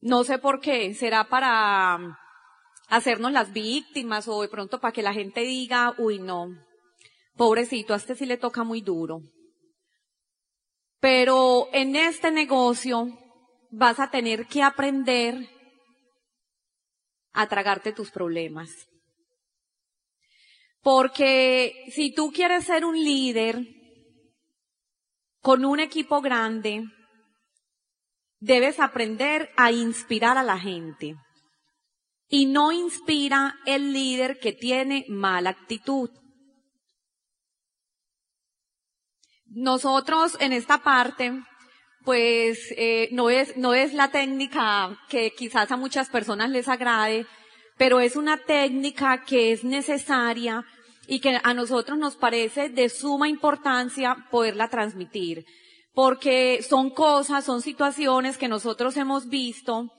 No 0.00 0.24
sé 0.24 0.38
por 0.38 0.60
qué, 0.60 0.94
será 0.94 1.28
para 1.28 2.18
hacernos 2.88 3.32
las 3.32 3.52
víctimas 3.52 4.28
o 4.28 4.42
de 4.42 4.48
pronto 4.48 4.80
para 4.80 4.92
que 4.92 5.02
la 5.02 5.12
gente 5.12 5.40
diga, 5.40 5.94
uy 5.98 6.18
no, 6.18 6.48
pobrecito, 7.36 7.94
a 7.94 7.96
este 7.96 8.14
sí 8.14 8.26
le 8.26 8.36
toca 8.36 8.62
muy 8.64 8.80
duro. 8.80 9.22
Pero 11.00 11.68
en 11.72 11.96
este 11.96 12.30
negocio 12.30 13.08
vas 13.70 14.00
a 14.00 14.10
tener 14.10 14.46
que 14.46 14.62
aprender 14.62 15.48
a 17.32 17.46
tragarte 17.46 17.92
tus 17.92 18.10
problemas. 18.10 18.70
Porque 20.80 21.84
si 21.90 22.14
tú 22.14 22.32
quieres 22.32 22.64
ser 22.64 22.84
un 22.84 22.96
líder 22.96 23.60
con 25.40 25.64
un 25.64 25.80
equipo 25.80 26.20
grande, 26.20 26.84
debes 28.40 28.80
aprender 28.80 29.50
a 29.56 29.72
inspirar 29.72 30.38
a 30.38 30.42
la 30.42 30.58
gente. 30.58 31.16
Y 32.28 32.46
no 32.46 32.72
inspira 32.72 33.56
el 33.66 33.92
líder 33.92 34.38
que 34.38 34.52
tiene 34.52 35.04
mala 35.08 35.50
actitud. 35.50 36.10
Nosotros 39.48 40.36
en 40.40 40.52
esta 40.52 40.78
parte, 40.78 41.32
pues 42.04 42.58
eh, 42.76 43.08
no 43.12 43.30
es 43.30 43.56
no 43.56 43.74
es 43.74 43.94
la 43.94 44.10
técnica 44.10 44.98
que 45.08 45.32
quizás 45.32 45.70
a 45.70 45.76
muchas 45.76 46.08
personas 46.08 46.50
les 46.50 46.68
agrade, 46.68 47.26
pero 47.76 48.00
es 48.00 48.16
una 48.16 48.38
técnica 48.38 49.24
que 49.24 49.52
es 49.52 49.64
necesaria 49.64 50.64
y 51.06 51.20
que 51.20 51.38
a 51.42 51.54
nosotros 51.54 51.98
nos 51.98 52.16
parece 52.16 52.68
de 52.68 52.88
suma 52.88 53.28
importancia 53.28 54.16
poderla 54.30 54.68
transmitir, 54.68 55.44
porque 55.94 56.64
son 56.68 56.90
cosas, 56.90 57.44
son 57.44 57.62
situaciones 57.62 58.38
que 58.38 58.48
nosotros 58.48 58.96
hemos 58.96 59.28
visto 59.28 59.90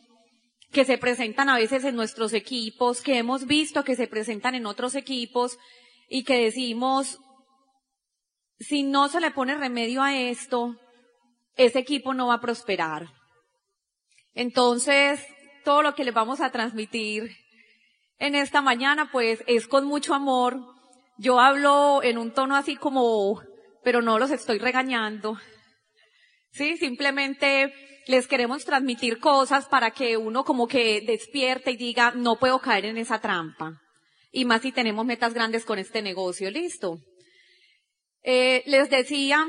que 0.71 0.85
se 0.85 0.97
presentan 0.97 1.49
a 1.49 1.57
veces 1.57 1.85
en 1.85 1.95
nuestros 1.95 2.33
equipos, 2.33 3.01
que 3.01 3.17
hemos 3.17 3.45
visto 3.45 3.83
que 3.83 3.95
se 3.95 4.07
presentan 4.07 4.55
en 4.55 4.65
otros 4.65 4.95
equipos 4.95 5.57
y 6.09 6.23
que 6.23 6.43
decimos, 6.43 7.19
si 8.59 8.83
no 8.83 9.09
se 9.09 9.19
le 9.19 9.31
pone 9.31 9.55
remedio 9.55 10.01
a 10.01 10.15
esto, 10.15 10.75
ese 11.55 11.79
equipo 11.79 12.13
no 12.13 12.27
va 12.27 12.35
a 12.35 12.41
prosperar. 12.41 13.07
Entonces, 14.33 15.25
todo 15.63 15.81
lo 15.81 15.95
que 15.95 16.03
les 16.03 16.13
vamos 16.13 16.41
a 16.41 16.51
transmitir 16.51 17.35
en 18.19 18.35
esta 18.35 18.61
mañana, 18.61 19.09
pues 19.11 19.43
es 19.47 19.67
con 19.67 19.85
mucho 19.85 20.13
amor. 20.13 20.59
Yo 21.17 21.39
hablo 21.39 22.01
en 22.03 22.17
un 22.17 22.31
tono 22.31 22.55
así 22.55 22.75
como, 22.75 23.41
pero 23.83 24.01
no 24.01 24.19
los 24.19 24.31
estoy 24.31 24.59
regañando. 24.59 25.37
Sí, 26.51 26.77
simplemente 26.77 27.73
les 28.07 28.27
queremos 28.27 28.63
transmitir 28.63 29.19
cosas 29.19 29.65
para 29.67 29.91
que 29.91 30.17
uno 30.17 30.43
como 30.43 30.67
que 30.67 31.01
despierte 31.01 31.71
y 31.71 31.77
diga, 31.77 32.13
no 32.15 32.37
puedo 32.37 32.59
caer 32.59 32.85
en 32.85 32.97
esa 32.97 33.19
trampa. 33.19 33.81
Y 34.31 34.45
más 34.45 34.61
si 34.61 34.71
tenemos 34.71 35.05
metas 35.05 35.33
grandes 35.33 35.65
con 35.65 35.79
este 35.79 36.01
negocio, 36.01 36.49
listo. 36.49 36.99
Eh, 38.23 38.63
les 38.65 38.89
decía, 38.89 39.45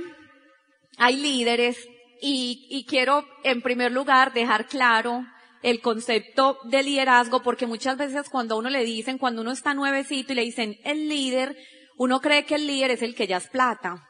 hay 0.98 1.16
líderes 1.16 1.88
y, 2.20 2.66
y 2.70 2.84
quiero 2.84 3.24
en 3.44 3.62
primer 3.62 3.92
lugar 3.92 4.32
dejar 4.32 4.66
claro 4.66 5.24
el 5.62 5.80
concepto 5.80 6.58
de 6.64 6.82
liderazgo 6.82 7.42
porque 7.42 7.66
muchas 7.66 7.96
veces 7.96 8.28
cuando 8.30 8.56
uno 8.56 8.70
le 8.70 8.84
dicen, 8.84 9.18
cuando 9.18 9.42
uno 9.42 9.50
está 9.50 9.74
nuevecito 9.74 10.32
y 10.32 10.36
le 10.36 10.42
dicen 10.42 10.76
el 10.84 11.08
líder, 11.08 11.56
uno 11.96 12.20
cree 12.20 12.44
que 12.44 12.54
el 12.54 12.66
líder 12.66 12.92
es 12.92 13.02
el 13.02 13.14
que 13.14 13.26
ya 13.26 13.38
es 13.38 13.48
plata 13.48 14.08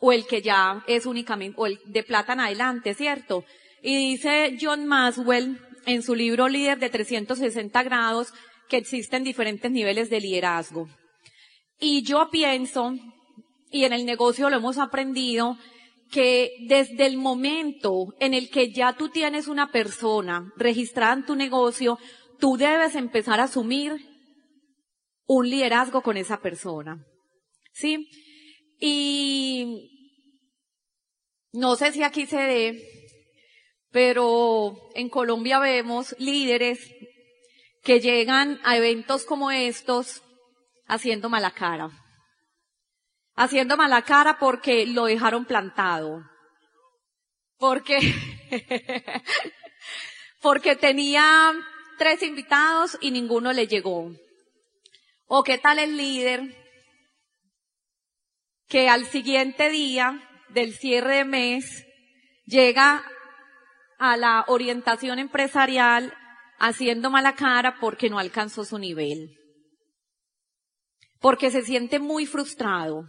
o 0.00 0.12
el 0.12 0.26
que 0.26 0.42
ya 0.42 0.84
es 0.86 1.06
únicamente, 1.06 1.56
o 1.58 1.66
el 1.66 1.80
de 1.86 2.02
plata 2.02 2.32
en 2.34 2.40
adelante, 2.40 2.94
¿cierto? 2.94 3.44
Y 3.82 3.96
dice 3.96 4.56
John 4.60 4.86
Maswell 4.86 5.58
en 5.86 6.02
su 6.02 6.14
libro 6.14 6.48
Líder 6.48 6.78
de 6.78 6.90
360 6.90 7.82
grados 7.82 8.32
que 8.68 8.76
existen 8.76 9.24
diferentes 9.24 9.70
niveles 9.70 10.10
de 10.10 10.20
liderazgo. 10.20 10.88
Y 11.78 12.02
yo 12.02 12.28
pienso 12.30 12.94
y 13.74 13.84
en 13.84 13.92
el 13.92 14.06
negocio 14.06 14.48
lo 14.50 14.58
hemos 14.58 14.78
aprendido, 14.78 15.58
que 16.08 16.52
desde 16.68 17.06
el 17.06 17.16
momento 17.16 18.14
en 18.20 18.32
el 18.32 18.48
que 18.48 18.70
ya 18.70 18.92
tú 18.92 19.08
tienes 19.08 19.48
una 19.48 19.72
persona 19.72 20.52
registrada 20.56 21.14
en 21.14 21.26
tu 21.26 21.34
negocio, 21.34 21.98
tú 22.38 22.56
debes 22.56 22.94
empezar 22.94 23.40
a 23.40 23.44
asumir 23.44 23.96
un 25.26 25.50
liderazgo 25.50 26.02
con 26.02 26.16
esa 26.16 26.40
persona. 26.40 27.04
¿Sí? 27.72 28.08
Y 28.78 29.90
no 31.52 31.74
sé 31.74 31.90
si 31.90 32.04
aquí 32.04 32.26
se 32.26 32.36
dé, 32.36 32.88
pero 33.90 34.76
en 34.94 35.08
Colombia 35.08 35.58
vemos 35.58 36.14
líderes 36.20 36.78
que 37.82 37.98
llegan 37.98 38.60
a 38.62 38.76
eventos 38.76 39.24
como 39.24 39.50
estos 39.50 40.22
haciendo 40.86 41.28
mala 41.28 41.50
cara. 41.50 42.03
Haciendo 43.36 43.76
mala 43.76 44.02
cara 44.02 44.38
porque 44.38 44.86
lo 44.86 45.06
dejaron 45.06 45.44
plantado. 45.44 46.22
Porque, 47.58 47.98
porque 50.40 50.76
tenía 50.76 51.52
tres 51.98 52.22
invitados 52.22 52.96
y 53.00 53.10
ninguno 53.10 53.52
le 53.52 53.66
llegó. 53.66 54.12
O 55.26 55.42
qué 55.42 55.58
tal 55.58 55.78
el 55.78 55.96
líder 55.96 56.54
que 58.68 58.88
al 58.88 59.06
siguiente 59.06 59.70
día 59.70 60.20
del 60.50 60.74
cierre 60.74 61.16
de 61.16 61.24
mes 61.24 61.86
llega 62.44 63.04
a 63.98 64.16
la 64.16 64.44
orientación 64.48 65.18
empresarial 65.18 66.12
haciendo 66.58 67.10
mala 67.10 67.34
cara 67.34 67.78
porque 67.80 68.10
no 68.10 68.18
alcanzó 68.18 68.64
su 68.64 68.78
nivel. 68.78 69.36
Porque 71.20 71.50
se 71.50 71.62
siente 71.62 71.98
muy 71.98 72.26
frustrado. 72.26 73.04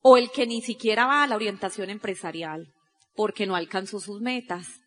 O 0.00 0.16
el 0.16 0.30
que 0.30 0.46
ni 0.46 0.62
siquiera 0.62 1.06
va 1.06 1.22
a 1.22 1.26
la 1.26 1.36
orientación 1.36 1.90
empresarial 1.90 2.72
porque 3.14 3.46
no 3.46 3.54
alcanzó 3.54 4.00
sus 4.00 4.20
metas. 4.20 4.80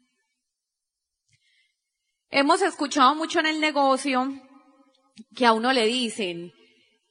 Hemos 2.29 2.61
escuchado 2.61 3.13
mucho 3.13 3.39
en 3.39 3.45
el 3.45 3.59
negocio 3.59 4.27
que 5.35 5.45
a 5.45 5.53
uno 5.53 5.71
le 5.71 5.85
dicen, 5.85 6.51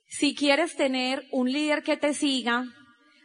si 0.08 0.34
quieres 0.34 0.74
tener 0.74 1.22
un 1.30 1.50
líder 1.50 1.84
que 1.84 1.96
te 1.96 2.12
siga, 2.12 2.64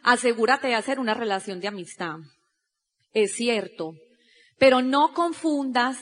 asegúrate 0.04 0.68
de 0.68 0.76
hacer 0.76 1.00
una 1.00 1.14
relación 1.14 1.60
de 1.60 1.68
amistad. 1.68 2.16
Es 3.12 3.34
cierto, 3.34 3.94
pero 4.58 4.80
no 4.80 5.12
confundas 5.12 5.98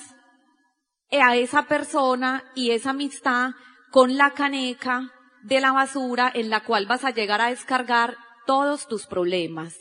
a 1.10 1.36
esa 1.36 1.66
persona 1.66 2.44
y 2.54 2.72
esa 2.72 2.90
amistad 2.90 3.52
con 3.90 4.16
la 4.16 4.32
caneca 4.32 5.10
de 5.44 5.60
la 5.60 5.72
basura 5.72 6.30
en 6.34 6.50
la 6.50 6.62
cual 6.64 6.86
vas 6.86 7.04
a 7.04 7.10
llegar 7.10 7.40
a 7.40 7.48
descargar 7.48 8.16
todos 8.46 8.86
tus 8.86 9.06
problemas. 9.06 9.76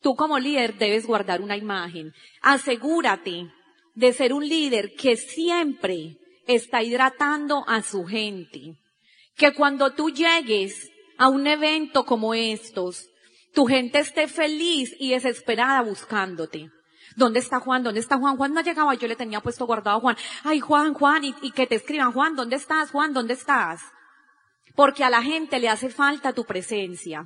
Tú 0.00 0.14
como 0.14 0.38
líder 0.38 0.78
debes 0.78 1.06
guardar 1.06 1.40
una 1.40 1.56
imagen. 1.56 2.12
Asegúrate 2.42 3.50
de 3.94 4.12
ser 4.12 4.32
un 4.32 4.48
líder 4.48 4.94
que 4.94 5.16
siempre 5.16 6.16
está 6.46 6.82
hidratando 6.82 7.64
a 7.66 7.82
su 7.82 8.04
gente 8.04 8.76
que 9.40 9.54
cuando 9.54 9.92
tú 9.94 10.10
llegues 10.10 10.90
a 11.16 11.28
un 11.28 11.46
evento 11.46 12.04
como 12.04 12.34
estos, 12.34 13.08
tu 13.54 13.64
gente 13.64 13.98
esté 13.98 14.28
feliz 14.28 14.94
y 14.98 15.12
desesperada 15.12 15.80
buscándote. 15.80 16.70
¿Dónde 17.16 17.40
está 17.40 17.58
Juan? 17.58 17.82
¿Dónde 17.82 18.00
está 18.00 18.18
Juan? 18.18 18.36
Juan 18.36 18.52
no 18.52 18.60
llegaba, 18.60 18.94
yo 18.94 19.08
le 19.08 19.16
tenía 19.16 19.40
puesto 19.40 19.66
guardado 19.66 19.96
a 19.96 20.00
Juan. 20.00 20.16
Ay, 20.44 20.60
Juan, 20.60 20.92
Juan, 20.92 21.24
y, 21.24 21.34
y 21.40 21.52
que 21.52 21.66
te 21.66 21.76
escriban, 21.76 22.12
Juan, 22.12 22.36
¿dónde 22.36 22.56
estás? 22.56 22.90
Juan, 22.90 23.14
¿dónde 23.14 23.32
estás? 23.32 23.80
Porque 24.76 25.04
a 25.04 25.10
la 25.10 25.22
gente 25.22 25.58
le 25.58 25.70
hace 25.70 25.88
falta 25.88 26.34
tu 26.34 26.44
presencia. 26.44 27.24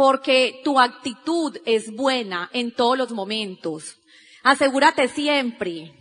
Porque 0.00 0.62
tu 0.64 0.80
actitud 0.80 1.58
es 1.66 1.94
buena 1.94 2.48
en 2.54 2.72
todos 2.72 2.96
los 2.96 3.12
momentos. 3.12 4.00
Asegúrate 4.42 5.08
siempre, 5.08 5.92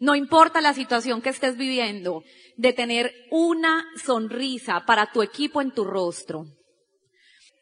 no 0.00 0.14
importa 0.14 0.60
la 0.60 0.74
situación 0.74 1.22
que 1.22 1.30
estés 1.30 1.56
viviendo, 1.56 2.24
de 2.58 2.74
tener 2.74 3.10
una 3.30 3.86
sonrisa 4.04 4.84
para 4.84 5.12
tu 5.12 5.22
equipo 5.22 5.62
en 5.62 5.70
tu 5.70 5.84
rostro. 5.84 6.44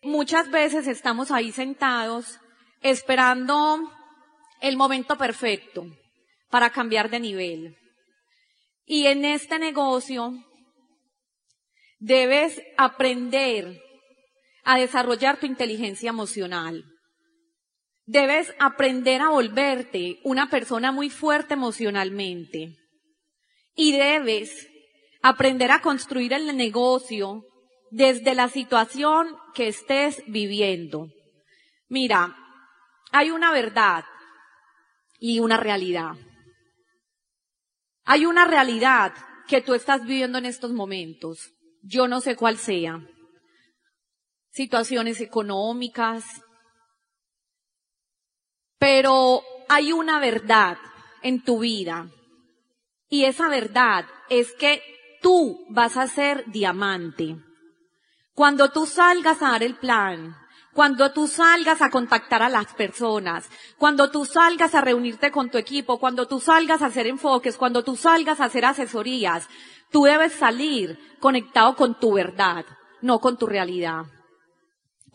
Muchas 0.02 0.50
veces 0.50 0.88
estamos 0.88 1.30
ahí 1.30 1.52
sentados 1.52 2.40
esperando 2.82 3.78
el 4.60 4.76
momento 4.76 5.16
perfecto 5.16 5.86
para 6.50 6.70
cambiar 6.70 7.10
de 7.10 7.20
nivel. 7.20 7.76
Y 8.86 9.06
en 9.06 9.24
este 9.24 9.60
negocio 9.60 10.32
debes 12.00 12.60
aprender 12.76 13.85
a 14.66 14.76
desarrollar 14.76 15.38
tu 15.38 15.46
inteligencia 15.46 16.10
emocional. 16.10 16.84
Debes 18.04 18.52
aprender 18.58 19.22
a 19.22 19.30
volverte 19.30 20.18
una 20.24 20.50
persona 20.50 20.90
muy 20.90 21.08
fuerte 21.08 21.54
emocionalmente. 21.54 22.76
Y 23.76 23.92
debes 23.92 24.68
aprender 25.22 25.70
a 25.70 25.80
construir 25.80 26.32
el 26.32 26.56
negocio 26.56 27.44
desde 27.92 28.34
la 28.34 28.48
situación 28.48 29.36
que 29.54 29.68
estés 29.68 30.20
viviendo. 30.26 31.12
Mira, 31.88 32.36
hay 33.12 33.30
una 33.30 33.52
verdad 33.52 34.04
y 35.20 35.38
una 35.38 35.58
realidad. 35.58 36.16
Hay 38.04 38.26
una 38.26 38.46
realidad 38.46 39.12
que 39.46 39.60
tú 39.60 39.74
estás 39.74 40.02
viviendo 40.02 40.38
en 40.38 40.46
estos 40.46 40.72
momentos. 40.72 41.52
Yo 41.82 42.08
no 42.08 42.20
sé 42.20 42.34
cuál 42.34 42.56
sea. 42.56 43.00
Situaciones 44.56 45.20
económicas. 45.20 46.24
Pero 48.78 49.42
hay 49.68 49.92
una 49.92 50.18
verdad 50.18 50.78
en 51.20 51.44
tu 51.44 51.58
vida. 51.58 52.08
Y 53.10 53.26
esa 53.26 53.50
verdad 53.50 54.06
es 54.30 54.54
que 54.54 54.80
tú 55.20 55.66
vas 55.68 55.98
a 55.98 56.06
ser 56.06 56.46
diamante. 56.46 57.36
Cuando 58.32 58.70
tú 58.70 58.86
salgas 58.86 59.42
a 59.42 59.50
dar 59.50 59.62
el 59.62 59.76
plan, 59.76 60.34
cuando 60.72 61.12
tú 61.12 61.28
salgas 61.28 61.82
a 61.82 61.90
contactar 61.90 62.42
a 62.42 62.48
las 62.48 62.72
personas, 62.72 63.50
cuando 63.76 64.10
tú 64.10 64.24
salgas 64.24 64.74
a 64.74 64.80
reunirte 64.80 65.30
con 65.30 65.50
tu 65.50 65.58
equipo, 65.58 66.00
cuando 66.00 66.26
tú 66.26 66.40
salgas 66.40 66.80
a 66.80 66.86
hacer 66.86 67.06
enfoques, 67.06 67.58
cuando 67.58 67.84
tú 67.84 67.94
salgas 67.94 68.40
a 68.40 68.46
hacer 68.46 68.64
asesorías, 68.64 69.50
tú 69.90 70.04
debes 70.04 70.32
salir 70.32 70.98
conectado 71.20 71.76
con 71.76 72.00
tu 72.00 72.14
verdad, 72.14 72.64
no 73.02 73.18
con 73.18 73.36
tu 73.36 73.46
realidad. 73.46 74.06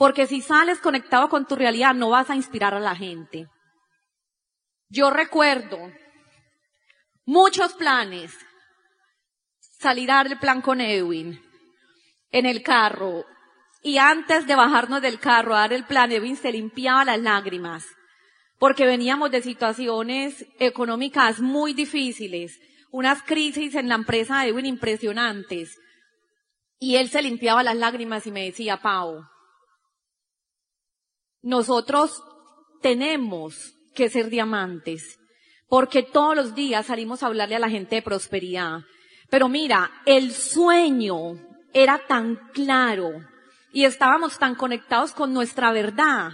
Porque 0.02 0.26
si 0.26 0.42
sales 0.42 0.80
conectado 0.80 1.30
con 1.30 1.46
tu 1.46 1.56
realidad, 1.56 1.94
no 1.94 2.10
vas 2.10 2.32
a 2.32 2.36
inspirar 2.36 2.74
a 2.74 2.80
la 2.80 2.96
gente. 2.96 3.46
Yo 4.90 5.12
recuerdo 5.12 5.78
muchos 7.24 7.74
planes 7.74 8.36
salir 9.60 10.10
a 10.10 10.16
dar 10.16 10.26
el 10.26 10.40
plan 10.40 10.64
con 10.64 10.82
Edwin 10.82 11.40
en 12.32 12.48
el 12.48 12.64
carro. 12.64 13.26
Y 13.84 14.00
antes 14.00 14.48
de 14.48 14.56
bajarnos 14.56 15.04
del 15.04 15.20
carro 15.20 15.54
a 15.54 15.60
dar 15.60 15.74
el 15.74 15.86
plan, 15.86 16.12
Edwin 16.12 16.36
se 16.36 16.52
limpiaba 16.52 17.06
las 17.06 17.20
lágrimas. 17.20 17.86
Porque 18.58 18.88
veníamos 18.88 19.30
de 19.30 19.44
situaciones 19.44 20.48
económicas 20.58 21.42
muy 21.42 21.76
difíciles, 21.76 22.60
unas 22.90 23.22
crisis 23.22 23.76
en 23.76 23.88
la 23.88 23.94
empresa 23.94 24.40
de 24.40 24.50
Edwin 24.50 24.66
impresionantes. 24.66 25.78
Y 26.80 26.96
él 26.96 27.08
se 27.10 27.22
limpiaba 27.22 27.62
las 27.62 27.76
lágrimas 27.76 28.26
y 28.26 28.32
me 28.32 28.46
decía, 28.46 28.78
Pau, 28.78 29.28
nosotros 31.42 32.24
tenemos 32.82 33.74
que 33.94 34.10
ser 34.10 34.30
diamantes, 34.30 35.20
porque 35.68 36.04
todos 36.04 36.36
los 36.36 36.56
días 36.56 36.88
salimos 36.88 37.24
a 37.24 37.28
hablarle 37.28 37.56
a 37.56 37.60
la 37.60 37.70
gente 37.70 37.96
de 37.96 38.02
prosperidad, 38.02 38.82
pero 39.30 39.48
mira, 39.48 39.92
el 40.06 40.34
sueño 40.34 41.40
era 41.74 42.06
tan 42.08 42.36
claro 42.54 43.12
y 43.72 43.86
estábamos 43.86 44.38
tan 44.38 44.56
conectados 44.56 45.14
con 45.14 45.34
nuestra 45.34 45.72
verdad 45.72 46.32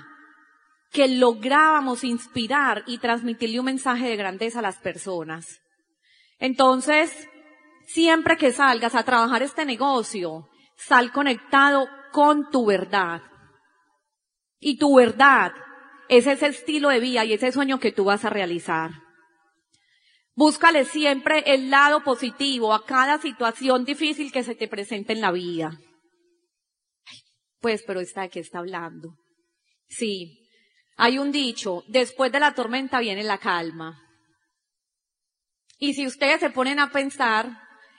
que 0.91 1.07
lográbamos 1.07 2.03
inspirar 2.03 2.83
y 2.87 2.97
transmitirle 2.97 3.59
un 3.59 3.65
mensaje 3.65 4.07
de 4.07 4.15
grandeza 4.15 4.59
a 4.59 4.63
las 4.63 4.77
personas. 4.77 5.59
Entonces, 6.39 7.27
siempre 7.85 8.37
que 8.37 8.51
salgas 8.51 8.95
a 8.95 9.03
trabajar 9.03 9.43
este 9.43 9.65
negocio, 9.65 10.49
sal 10.75 11.11
conectado 11.11 11.87
con 12.11 12.49
tu 12.49 12.65
verdad. 12.65 13.21
Y 14.59 14.77
tu 14.77 14.95
verdad 14.95 15.51
es 16.09 16.27
ese 16.27 16.47
estilo 16.47 16.89
de 16.89 16.99
vida 16.99 17.25
y 17.25 17.33
ese 17.33 17.51
sueño 17.51 17.79
que 17.79 17.91
tú 17.91 18.05
vas 18.05 18.25
a 18.25 18.29
realizar. 18.29 18.91
Búscale 20.35 20.85
siempre 20.85 21.43
el 21.47 21.69
lado 21.71 22.03
positivo 22.03 22.73
a 22.73 22.85
cada 22.85 23.19
situación 23.19 23.85
difícil 23.85 24.31
que 24.31 24.43
se 24.43 24.55
te 24.55 24.67
presente 24.67 25.13
en 25.13 25.21
la 25.21 25.31
vida. 25.31 25.71
Pues, 27.59 27.83
pero 27.85 27.99
está 27.99 28.27
que 28.27 28.39
está 28.39 28.59
hablando. 28.59 29.15
Sí. 29.87 30.47
Hay 30.95 31.17
un 31.17 31.31
dicho, 31.31 31.83
después 31.87 32.31
de 32.31 32.39
la 32.39 32.53
tormenta 32.53 32.99
viene 32.99 33.23
la 33.23 33.39
calma. 33.39 33.99
Y 35.79 35.93
si 35.93 36.05
ustedes 36.05 36.39
se 36.39 36.49
ponen 36.49 36.79
a 36.79 36.91
pensar 36.91 37.49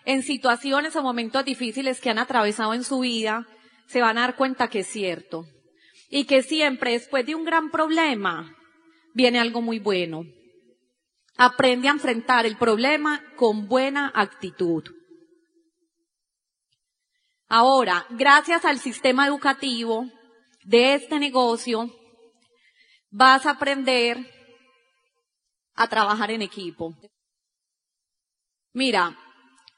en 0.04 0.22
situaciones 0.22 0.96
o 0.96 1.02
momentos 1.02 1.44
difíciles 1.44 2.00
que 2.00 2.10
han 2.10 2.18
atravesado 2.18 2.72
en 2.74 2.84
su 2.84 3.00
vida, 3.00 3.46
se 3.86 4.00
van 4.00 4.18
a 4.18 4.22
dar 4.22 4.36
cuenta 4.36 4.68
que 4.68 4.80
es 4.80 4.86
cierto. 4.88 5.44
Y 6.08 6.24
que 6.24 6.42
siempre 6.42 6.92
después 6.92 7.26
de 7.26 7.34
un 7.34 7.44
gran 7.44 7.70
problema 7.70 8.56
viene 9.14 9.38
algo 9.38 9.60
muy 9.60 9.78
bueno. 9.78 10.24
Aprende 11.36 11.88
a 11.88 11.92
enfrentar 11.92 12.46
el 12.46 12.56
problema 12.56 13.22
con 13.36 13.68
buena 13.68 14.10
actitud. 14.14 14.84
Ahora, 17.48 18.06
gracias 18.10 18.64
al 18.64 18.78
sistema 18.78 19.26
educativo 19.26 20.06
de 20.64 20.94
este 20.94 21.18
negocio, 21.18 21.90
vas 23.10 23.46
a 23.46 23.52
aprender 23.52 24.18
a 25.74 25.86
trabajar 25.88 26.30
en 26.30 26.42
equipo. 26.42 26.94
Mira, 28.72 29.16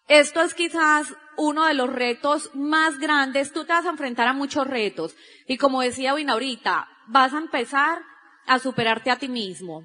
esto 0.09 0.41
es 0.41 0.55
quizás 0.55 1.15
uno 1.41 1.65
de 1.65 1.75
los 1.75 1.91
retos 1.91 2.51
más 2.55 2.99
grandes. 2.99 3.53
Tú 3.53 3.65
te 3.65 3.73
vas 3.73 3.87
a 3.87 3.91
enfrentar 3.91 4.29
a 4.29 4.35
muchos 4.35 4.67
retos. 4.67 5.17
Y 5.47 5.57
como 5.57 5.81
decía 5.81 6.15
Wina 6.15 6.35
ahorita, 6.35 6.87
vas 7.09 7.33
a 7.33 7.39
empezar 7.39 8.03
a 8.47 8.59
superarte 8.59 9.11
a 9.11 9.19
ti 9.19 9.29
mismo. 9.29 9.83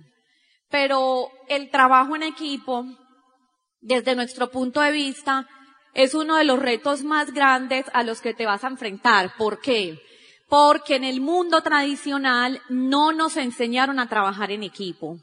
Pero 0.69 1.29
el 1.47 1.71
trabajo 1.71 2.15
en 2.15 2.23
equipo, 2.23 2.85
desde 3.79 4.15
nuestro 4.15 4.51
punto 4.51 4.81
de 4.81 4.91
vista, 4.91 5.47
es 5.93 6.13
uno 6.13 6.35
de 6.35 6.43
los 6.43 6.59
retos 6.59 7.03
más 7.03 7.31
grandes 7.33 7.85
a 7.93 8.03
los 8.03 8.19
que 8.19 8.33
te 8.33 8.45
vas 8.45 8.65
a 8.65 8.67
enfrentar. 8.67 9.33
¿Por 9.37 9.61
qué? 9.61 10.01
Porque 10.49 10.97
en 10.97 11.05
el 11.05 11.21
mundo 11.21 11.61
tradicional 11.61 12.61
no 12.67 13.13
nos 13.13 13.37
enseñaron 13.37 13.99
a 13.99 14.09
trabajar 14.09 14.51
en 14.51 14.63
equipo. 14.63 15.19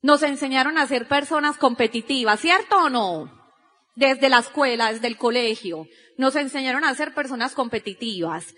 Nos 0.00 0.22
enseñaron 0.22 0.78
a 0.78 0.86
ser 0.86 1.08
personas 1.08 1.58
competitivas, 1.58 2.40
¿cierto 2.40 2.76
o 2.84 2.88
no? 2.88 3.33
Desde 3.96 4.28
la 4.28 4.40
escuela, 4.40 4.92
desde 4.92 5.06
el 5.06 5.16
colegio. 5.16 5.86
Nos 6.16 6.36
enseñaron 6.36 6.84
a 6.84 6.94
ser 6.94 7.14
personas 7.14 7.54
competitivas. 7.54 8.54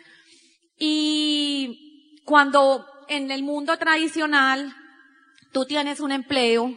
Y 0.79 2.23
cuando 2.25 2.87
en 3.09 3.31
el 3.31 3.43
mundo 3.43 3.77
tradicional 3.77 4.75
tú 5.53 5.65
tienes 5.65 6.01
un 6.01 6.13
empleo, 6.13 6.75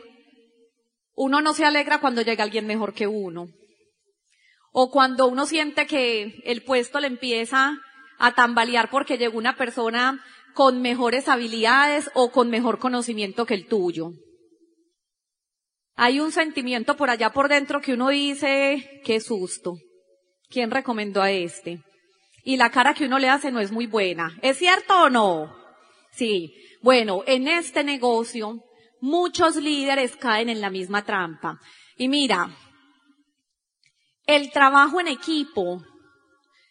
uno 1.16 1.42
no 1.42 1.54
se 1.54 1.66
alegra 1.66 2.00
cuando 2.00 2.22
llega 2.22 2.44
alguien 2.44 2.66
mejor 2.66 2.94
que 2.94 3.08
uno. 3.08 3.50
O 4.72 4.92
cuando 4.92 5.28
uno 5.28 5.46
siente 5.46 5.88
que 5.88 6.42
el 6.46 6.64
puesto 6.64 7.00
le 7.00 7.08
empieza 7.08 7.78
a 8.20 8.36
tambalear 8.36 8.90
porque 8.90 9.18
llegó 9.18 9.38
una 9.38 9.58
persona 9.58 10.24
con 10.54 10.82
mejores 10.82 11.28
habilidades 11.28 12.10
o 12.14 12.32
con 12.32 12.50
mejor 12.50 12.80
conocimiento 12.80 13.46
que 13.46 13.54
el 13.54 13.68
tuyo. 13.68 14.12
Hay 16.02 16.22
un 16.22 16.32
sentimiento 16.32 16.96
por 16.96 17.10
allá 17.10 17.30
por 17.32 17.50
dentro 17.50 17.82
que 17.82 17.92
uno 17.92 18.08
dice, 18.08 19.02
qué 19.04 19.20
susto. 19.20 19.76
¿Quién 20.50 20.72
recomendó 20.72 21.22
a 21.22 21.30
este? 21.30 21.84
Y 22.46 22.56
la 22.56 22.70
cara 22.70 22.94
que 22.94 23.04
uno 23.04 23.20
le 23.20 23.28
hace 23.28 23.52
no 23.52 23.60
es 23.60 23.70
muy 23.70 23.86
buena. 23.86 24.34
¿Es 24.42 24.58
cierto 24.58 24.98
o 24.98 25.10
no? 25.10 25.54
Sí. 26.12 26.56
Bueno, 26.82 27.24
en 27.28 27.50
este 27.50 27.84
negocio, 27.84 28.64
muchos 29.02 29.58
líderes 29.58 30.16
caen 30.16 30.48
en 30.48 30.62
la 30.62 30.70
misma 30.70 31.04
trampa. 31.04 31.60
Y 31.98 32.08
mira, 32.08 32.50
el 34.26 34.52
trabajo 34.52 35.02
en 35.02 35.10
equipo, 35.10 35.84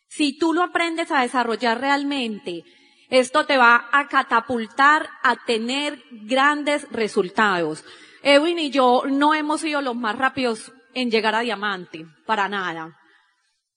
si 0.09 0.39
tú 0.39 0.55
lo 0.55 0.63
aprendes 0.63 1.11
a 1.11 1.21
desarrollar 1.21 1.83
realmente, 1.83 2.63
esto 3.11 3.45
te 3.45 3.59
va 3.59 3.91
a 3.93 4.09
catapultar 4.09 5.11
a 5.23 5.37
tener 5.45 6.03
grandes 6.13 6.91
resultados. 6.91 7.85
Edwin 8.23 8.59
y 8.59 8.71
yo 8.71 9.03
no 9.07 9.35
hemos 9.35 9.61
sido 9.61 9.81
los 9.81 9.97
más 9.97 10.17
rápidos 10.17 10.73
en 10.95 11.11
llegar 11.11 11.35
a 11.35 11.41
diamante, 11.41 12.07
para 12.27 12.49
nada. 12.49 12.99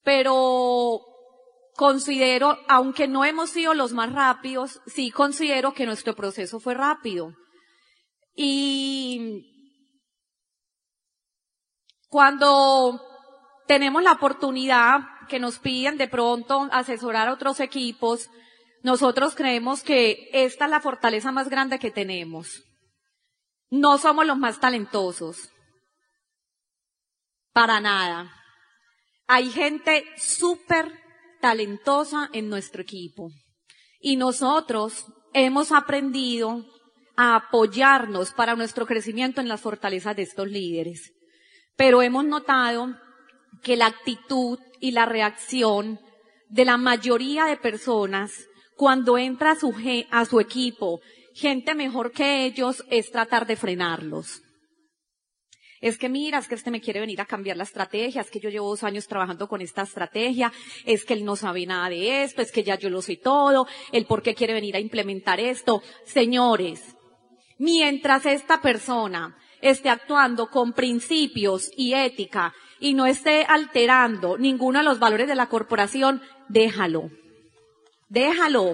Pero 0.03 1.01
considero, 1.75 2.57
aunque 2.67 3.07
no 3.07 3.25
hemos 3.25 3.49
sido 3.51 3.73
los 3.73 3.93
más 3.93 4.11
rápidos, 4.11 4.81
sí 4.87 5.11
considero 5.11 5.73
que 5.73 5.85
nuestro 5.85 6.15
proceso 6.15 6.59
fue 6.59 6.73
rápido. 6.73 7.33
Y 8.35 9.47
cuando 12.09 13.01
tenemos 13.67 14.03
la 14.03 14.13
oportunidad 14.13 15.01
que 15.29 15.39
nos 15.39 15.59
piden 15.59 15.97
de 15.97 16.07
pronto 16.07 16.67
asesorar 16.71 17.27
a 17.27 17.33
otros 17.33 17.59
equipos, 17.59 18.29
nosotros 18.83 19.35
creemos 19.35 19.83
que 19.83 20.29
esta 20.33 20.65
es 20.65 20.71
la 20.71 20.81
fortaleza 20.81 21.31
más 21.31 21.49
grande 21.49 21.79
que 21.79 21.91
tenemos. 21.91 22.63
No 23.71 23.97
somos 23.97 24.27
los 24.27 24.37
más 24.37 24.59
talentosos. 24.59 25.49
Para 27.53 27.79
nada. 27.79 28.35
Hay 29.27 29.49
gente 29.49 30.05
súper 30.17 30.91
talentosa 31.39 32.29
en 32.33 32.49
nuestro 32.49 32.81
equipo. 32.81 33.29
Y 34.01 34.17
nosotros 34.17 35.05
hemos 35.33 35.71
aprendido 35.71 36.65
a 37.15 37.35
apoyarnos 37.35 38.33
para 38.33 38.55
nuestro 38.55 38.85
crecimiento 38.85 39.39
en 39.39 39.47
las 39.47 39.61
fortalezas 39.61 40.17
de 40.17 40.23
estos 40.23 40.49
líderes. 40.49 41.13
Pero 41.77 42.01
hemos 42.01 42.25
notado 42.25 42.97
que 43.63 43.77
la 43.77 43.85
actitud 43.85 44.59
y 44.81 44.91
la 44.91 45.05
reacción 45.05 45.99
de 46.49 46.65
la 46.65 46.75
mayoría 46.75 47.45
de 47.45 47.55
personas 47.55 48.33
cuando 48.75 49.17
entra 49.17 49.51
a 49.51 49.55
su, 49.55 49.73
a 50.09 50.25
su 50.25 50.39
equipo 50.41 50.99
gente 51.33 51.75
mejor 51.75 52.11
que 52.11 52.45
ellos 52.45 52.83
es 52.89 53.11
tratar 53.11 53.45
de 53.45 53.55
frenarlos. 53.55 54.41
Es 55.81 55.97
que 55.97 56.09
mira, 56.09 56.37
es 56.37 56.47
que 56.47 56.53
este 56.53 56.69
me 56.69 56.79
quiere 56.79 56.99
venir 56.99 57.19
a 57.21 57.25
cambiar 57.25 57.57
la 57.57 57.63
estrategia, 57.63 58.21
es 58.21 58.29
que 58.29 58.39
yo 58.39 58.51
llevo 58.51 58.69
dos 58.69 58.83
años 58.83 59.07
trabajando 59.07 59.47
con 59.47 59.61
esta 59.61 59.81
estrategia, 59.81 60.53
es 60.85 61.03
que 61.03 61.13
él 61.13 61.25
no 61.25 61.35
sabe 61.35 61.65
nada 61.65 61.89
de 61.89 62.23
esto, 62.23 62.43
es 62.43 62.51
que 62.51 62.63
ya 62.63 62.77
yo 62.77 62.91
lo 62.91 63.01
sé 63.01 63.15
todo, 63.17 63.65
el 63.91 64.05
por 64.05 64.21
qué 64.21 64.35
quiere 64.35 64.53
venir 64.53 64.75
a 64.75 64.79
implementar 64.79 65.39
esto. 65.39 65.81
Señores, 66.05 66.95
mientras 67.57 68.27
esta 68.27 68.61
persona 68.61 69.35
esté 69.59 69.89
actuando 69.89 70.51
con 70.51 70.73
principios 70.73 71.71
y 71.75 71.95
ética 71.95 72.53
y 72.79 72.93
no 72.93 73.07
esté 73.07 73.45
alterando 73.47 74.37
ninguno 74.37 74.79
de 74.79 74.85
los 74.85 74.99
valores 74.99 75.27
de 75.27 75.35
la 75.35 75.49
corporación, 75.49 76.21
déjalo. 76.47 77.09
Déjalo. 78.07 78.73